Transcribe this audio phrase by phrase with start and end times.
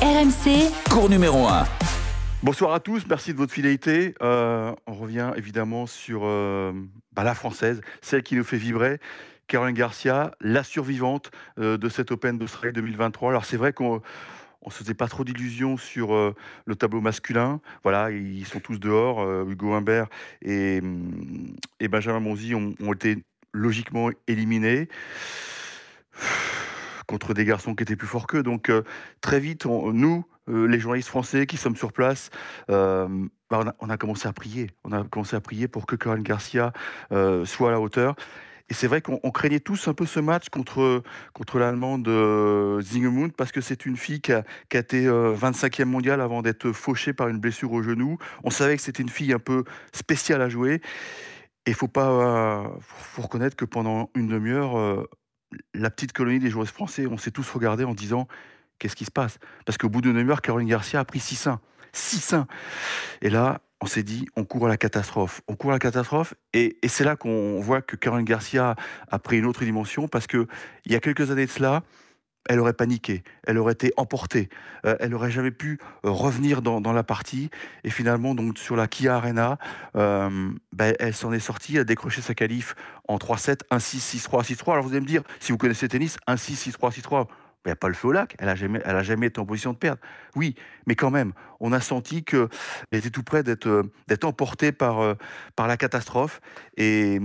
[0.00, 1.64] RMC, Cours numéro 1.
[2.44, 4.14] Bonsoir à tous, merci de votre fidélité.
[4.22, 6.72] Euh, on revient évidemment sur euh,
[7.12, 9.00] bah, la française, celle qui nous fait vibrer.
[9.48, 13.30] Caroline Garcia, la survivante euh, de cet Open d'Australie 2023.
[13.30, 14.00] Alors c'est vrai qu'on
[14.62, 16.32] on se faisait pas trop d'illusions sur euh,
[16.64, 17.60] le tableau masculin.
[17.82, 19.20] Voilà, ils sont tous dehors.
[19.20, 20.06] euh, Hugo Humbert
[20.42, 24.88] et, hum, et Benjamin Monzi ont, ont été logiquement éliminés
[27.08, 28.44] contre des garçons qui étaient plus forts qu'eux.
[28.44, 28.82] Donc euh,
[29.20, 32.30] très vite, nous, euh, les journalistes français qui sommes sur place,
[32.70, 33.08] euh,
[33.50, 34.70] bah, on, a, commencé à prier.
[34.84, 36.72] On a commencé à prier pour que Caroline Garcia
[37.10, 38.14] soit à la hauteur.
[38.70, 42.82] Et c'est vrai qu'on on craignait tous un peu ce match contre, contre l'Allemande euh,
[42.82, 47.14] Zingemund parce que c'est une fille qui a, été euh, 25e mondiale avant d'être fauchée
[47.14, 48.18] par une blessure au genou.
[48.44, 50.82] On savait que c'était une fille un peu spéciale à jouer.
[51.64, 55.06] Et il faut pas, euh, faut reconnaître que pendant une demi-heure,
[55.74, 58.28] la petite colonie des joueurs français, on s'est tous regardés en disant
[58.78, 59.38] qu'est-ce qui se passe?
[59.64, 61.60] Parce qu'au bout d'une demi-heure, Caroline Garcia a pris 6 seins.
[61.92, 62.46] 6 seins.
[63.22, 65.40] Et là, on s'est dit, on court à la catastrophe.
[65.48, 66.34] On court à la catastrophe.
[66.52, 68.76] Et, et c'est là qu'on voit que Caroline Garcia
[69.10, 70.46] a pris une autre dimension parce que
[70.84, 71.82] il y a quelques années de cela,
[72.48, 74.48] elle aurait paniqué, elle aurait été emportée,
[74.86, 77.50] euh, elle aurait jamais pu euh, revenir dans, la partie.
[77.84, 79.58] Et finalement, donc sur la Kia Arena,
[79.94, 82.74] euh, ben, elle s'en est sortie, a décroché sa qualif
[83.06, 84.72] en 3-7, 1-6, 6-3, 6-3.
[84.72, 87.26] Alors vous allez me dire, si vous connaissez le tennis, 1-6, 6-3, 6-3.
[87.64, 89.44] Il n'y a pas le feu au lac, elle n'a jamais, a jamais été en
[89.44, 90.00] position de perdre.
[90.36, 90.54] Oui,
[90.86, 92.48] mais quand même, on a senti qu'elle
[92.92, 95.16] était tout près d'être emportée par,
[95.58, 96.40] la catastrophe.
[96.78, 97.20] Et,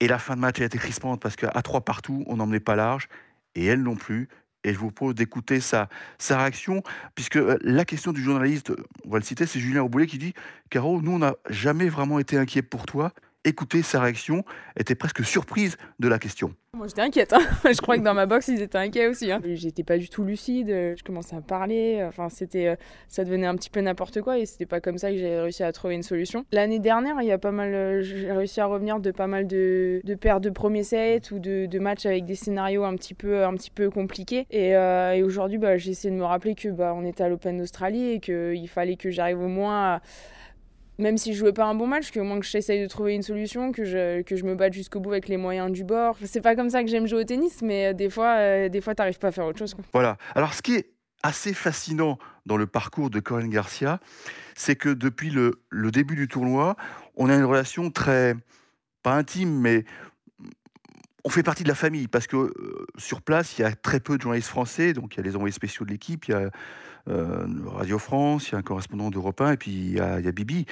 [0.00, 2.74] et la fin de match a été crispante parce qu'à trois partout, on n'emmenait pas
[2.74, 3.08] large,
[3.54, 4.28] et elle non plus.
[4.64, 5.88] Et je vous propose d'écouter sa,
[6.30, 6.82] réaction,
[7.14, 8.72] puisque euh, la question du journaliste,
[9.04, 10.34] on va le citer, c'est Julien Auboulet qui dit
[10.70, 13.12] Caro, nous, on n'a jamais vraiment été inquiets pour toi.
[13.44, 14.44] Écoutez sa réaction,
[14.78, 16.54] était presque surprise de la question.
[16.74, 17.40] Moi j'étais inquiète, hein.
[17.64, 19.32] je crois que dans ma box ils étaient inquiets aussi.
[19.32, 19.40] Hein.
[19.44, 22.76] J'étais pas du tout lucide, euh, je commençais à parler, enfin c'était, euh,
[23.08, 25.64] ça devenait un petit peu n'importe quoi et c'était pas comme ça que j'ai réussi
[25.64, 26.44] à trouver une solution.
[26.52, 29.48] L'année dernière, il y a pas mal, euh, j'ai réussi à revenir de pas mal
[29.48, 33.44] de, de paires de premiers sets ou de, matchs avec des scénarios un petit peu,
[33.44, 34.46] un petit peu compliqués.
[34.50, 37.28] Et, euh, et aujourd'hui, bah, j'ai essayé de me rappeler que bah, on était à
[37.28, 40.00] l'Open d'Australie et qu'il fallait que j'arrive au moins à
[41.02, 43.14] même si je jouais pas un bon match, que au moins que j'essaye de trouver
[43.14, 46.16] une solution, que je, me batte jusqu'au bout avec les moyens du bord.
[46.24, 48.80] C'est pas comme ça que j'aime jouer au tennis, mais euh, des fois, euh, des
[48.80, 49.74] t'arrives pas à faire autre chose.
[49.92, 50.16] Voilà.
[50.34, 50.90] Alors, ce qui est
[51.22, 54.00] assez fascinant dans le parcours de Corinne Garcia,
[54.54, 56.76] c'est que depuis le début du tournoi,
[57.16, 58.34] on a une relation très,
[59.02, 59.84] pas intime, mais
[61.24, 64.00] on fait partie de la famille parce que euh, sur place, il y a très
[64.00, 66.34] peu de journalistes français, donc il y a les envoyés spéciaux de l'équipe, il y
[66.34, 66.50] a
[67.08, 70.20] euh, Radio France, il y a un correspondant d'Europe 1, et puis il y a,
[70.20, 70.66] il Bibi.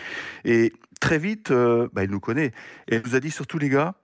[0.45, 2.53] Et très vite, euh, bah, il nous connaît.
[2.89, 3.95] Et elle nous a dit surtout, les gars,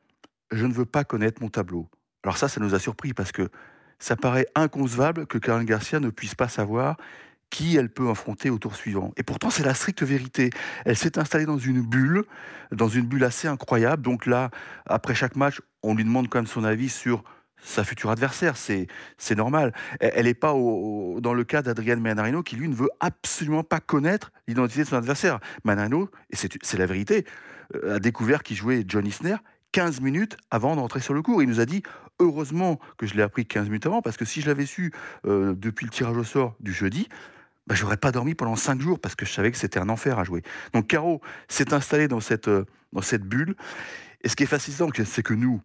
[0.53, 1.89] je ne veux pas connaître mon tableau.
[2.23, 3.49] Alors ça, ça nous a surpris parce que
[3.99, 6.97] ça paraît inconcevable que Caroline Garcia ne puisse pas savoir
[7.51, 9.13] qui elle peut affronter au tour suivant.
[9.17, 10.51] Et pourtant, c'est la stricte vérité.
[10.85, 12.25] Elle s'est installée dans une bulle,
[12.73, 14.03] dans une bulle assez incroyable.
[14.03, 14.51] Donc là,
[14.87, 17.23] après chaque match, on lui demande quand même son avis sur
[17.63, 18.57] sa future adversaire.
[18.57, 18.89] C'est,
[19.37, 19.73] normal.
[20.01, 24.33] Elle n'est pas dans le cas d'Adrienne Manarino qui, lui, ne veut absolument pas connaître
[24.47, 25.41] l'identité de son adversaire.
[25.65, 27.25] Manarino, et c'est, la vérité,
[27.75, 29.37] euh, a découvert qu'il jouait John Isner
[29.73, 31.43] 15 minutes avant d'entrer sur le cours.
[31.43, 31.83] Il nous a dit
[32.19, 34.93] heureusement que je l'ai appris 15 minutes avant, parce que si je l'avais su
[35.27, 37.09] euh, depuis le tirage au sort du jeudi,
[37.67, 40.19] bah, j'aurais pas dormi pendant 5 jours parce que je savais que c'était un enfer
[40.19, 40.43] à jouer.
[40.73, 43.57] Donc Caro s'est installée dans cette, euh, dans cette bulle.
[44.23, 45.61] Et ce qui est fascinant, c'est que nous,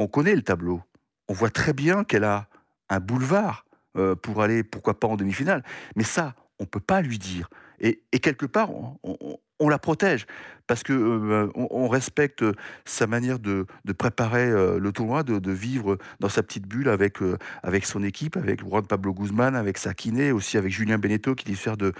[0.00, 0.80] on connaît le tableau.
[1.28, 2.48] On voit très bien qu'elle a
[2.88, 3.66] un boulevard
[3.98, 5.62] euh, pour aller, pourquoi pas en demi-finale.
[5.94, 7.50] Mais ça, on peut pas lui dire.
[7.80, 8.70] Et, quelque part,
[9.02, 10.26] on, la protège
[10.66, 12.44] parce que euh, on, respecte
[12.84, 17.36] sa manière de, préparer euh, le tournoi, de, vivre dans sa petite bulle avec, euh,
[17.62, 21.48] avec son équipe, avec Juan Pablo Guzman, avec sa kiné, aussi avec Julien Beneteau qui
[21.48, 21.92] lui sert de,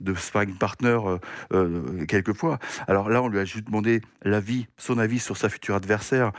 [0.00, 0.98] de sparring partner
[2.06, 2.58] quelquefois.
[2.86, 6.32] Alors là, on lui a juste demandé l'avis, son avis sur sa future adversaire,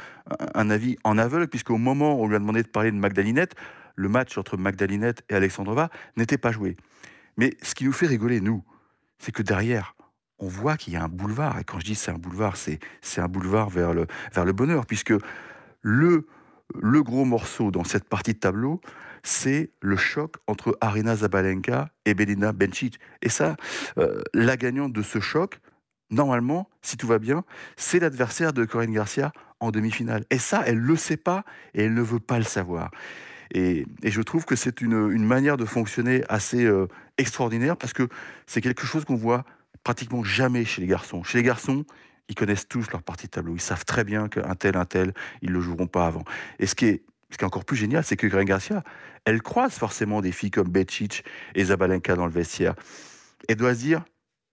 [0.54, 3.56] un avis en aveugle, puisqu'au moment où on lui a demandé de parler de Magdalinette,
[3.96, 6.78] le match entre Magdalinette et Alexandrova n'était pas joué.
[7.38, 8.64] Mais ce qui nous fait rigoler, nous,
[9.20, 9.96] c'est que derrière,
[10.40, 11.60] on voit qu'il y a un boulevard.
[11.60, 14.54] Et quand je dis c'est un boulevard, c'est, c'est un boulevard vers le, vers le
[14.54, 15.14] bonheur, puisque
[15.82, 16.28] le,
[16.80, 18.82] le gros morceau dans cette partie de tableau,
[19.22, 23.00] c'est le choc entre Arina Zabalenka et Belina Bencic.
[23.22, 23.58] Et ça,
[23.98, 25.60] euh, la gagnante de ce choc,
[26.10, 27.44] normalement, si tout va bien,
[27.76, 30.24] c'est l'adversaire de Corinne Garcia en demi-finale.
[30.30, 31.44] Et ça, elle ne le sait pas
[31.74, 32.92] et elle ne veut pas le savoir.
[33.52, 36.88] Et, et je trouve que c'est une, une manière de fonctionner assez euh,
[37.20, 38.08] extraordinaire parce que
[38.48, 39.46] c'est quelque chose qu'on voit
[39.84, 41.24] pratiquement jamais chez les garçons.
[41.24, 41.86] Chez les garçons,
[42.30, 43.56] ils connaissent tous leur partie de tableau.
[43.56, 46.24] Ils savent très bien qu'un tel, un tel, ils le joueront pas avant.
[46.60, 48.84] Et ce qui est ce qui est encore plus génial, c'est que Karen Garcia,
[49.24, 51.22] elle croise forcément des filles comme Bečić
[51.54, 52.74] et Zabalenka dans le vestiaire.
[53.48, 54.04] Elle doit se dire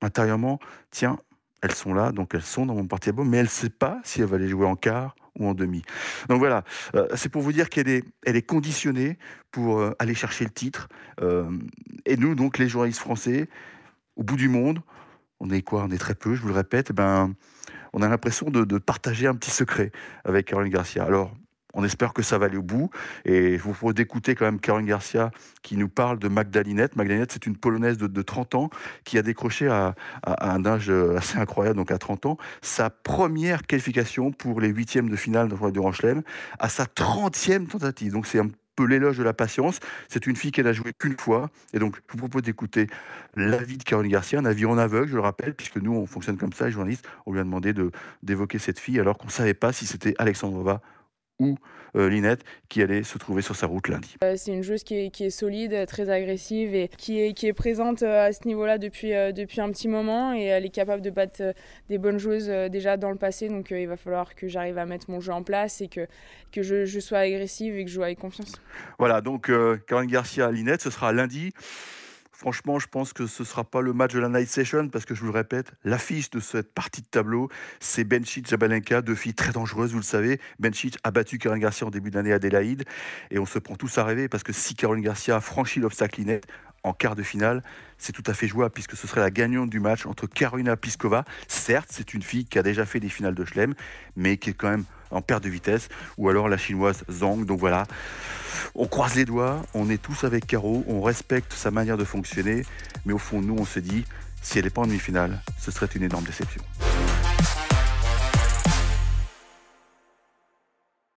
[0.02, 0.58] intérieurement,
[0.90, 1.18] tiens,
[1.66, 4.00] elles sont là, donc elles sont dans mon parti à mais elle ne sait pas
[4.04, 5.82] si elle va les jouer en quart ou en demi.
[6.28, 6.64] Donc voilà,
[6.94, 9.18] euh, c'est pour vous dire qu'elle est, conditionnée
[9.50, 10.88] pour euh, aller chercher le titre.
[11.20, 11.50] Euh,
[12.04, 13.48] et nous, donc, les journalistes français,
[14.14, 14.80] au bout du monde,
[15.40, 15.84] on est quoi?
[15.84, 17.34] On est très peu, je vous le répète, eh ben,
[17.92, 19.90] on a l'impression de, de, partager un petit secret
[20.24, 21.04] avec Caroline Garcia.
[21.04, 21.34] Alors,
[21.76, 22.90] on espère que ça va aller au bout.
[23.24, 25.30] Et je vous propose d'écouter quand même Caroline Garcia
[25.62, 26.96] qui nous parle de Magdalinette.
[26.96, 28.70] Magdalinette, c'est une Polonaise de, 30 ans
[29.04, 29.94] qui a décroché à,
[30.24, 35.16] un âge assez incroyable, donc à 30 ans, sa première qualification pour les huitièmes de
[35.16, 36.22] finale de Grand Chelem
[36.58, 38.12] à sa 30e tentative.
[38.12, 39.80] Donc c'est un peu l'éloge de la patience.
[40.08, 41.50] C'est une fille qu'elle a joué qu'une fois.
[41.72, 42.86] Et donc, je vous propose d'écouter
[43.34, 46.36] l'avis de Caroline Garcia, un avis en aveugle, je le rappelle, puisque nous, on fonctionne
[46.36, 47.08] comme ça, les journalistes.
[47.24, 47.74] On lui a demandé
[48.22, 50.82] d'évoquer cette fille alors qu'on ne savait pas si c'était Alexandrova
[51.38, 51.56] ou
[51.96, 54.16] euh, Linette qui allait se trouver sur sa route lundi.
[54.22, 58.02] Euh, c'est une joueuse qui est, solide, très agressive et qui est, qui est présente
[58.02, 61.54] euh, à ce niveau-là depuis, depuis un petit moment et elle est capable de battre
[61.88, 63.48] des bonnes joueuses déjà dans le passé.
[63.48, 66.06] Donc il va falloir que j'arrive à mettre mon jeu en place et que,
[66.52, 68.52] que je, je sois agressive et que je joue avec confiance.
[68.98, 69.50] Voilà, donc
[69.86, 71.52] Caroline Garcia-Linette, ce sera lundi.
[72.38, 75.06] Franchement, je pense que ce ne sera pas le match de la night session parce
[75.06, 77.48] que je vous le répète, l'affiche de cette partie de tableau,
[77.80, 80.38] c'est Benchit Jabalenka, deux filles très dangereuses, vous le savez.
[80.58, 82.84] Benchit a battu Caroline Garcia en début d'année à Adélaïde
[83.30, 86.20] et on se prend tous à rêver parce que si Caroline Garcia a franchi l'obstacle
[86.82, 87.62] en quart de finale,
[87.96, 91.24] c'est tout à fait jouable puisque ce serait la gagnante du match entre Karolina Pliskova.
[91.48, 93.72] Certes, c'est une fille qui a déjà fait des finales de Chelem,
[94.14, 95.88] mais qui est quand même en perte de vitesse,
[96.18, 97.44] ou alors la chinoise Zhang.
[97.44, 97.86] Donc voilà,
[98.74, 102.64] on croise les doigts, on est tous avec Caro, on respecte sa manière de fonctionner,
[103.04, 104.04] mais au fond, nous, on se dit,
[104.42, 106.62] si elle n'est pas en demi-finale, ce serait une énorme déception.